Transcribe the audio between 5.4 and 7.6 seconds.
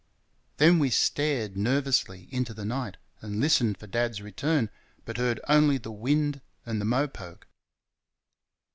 only the wind and the mopoke.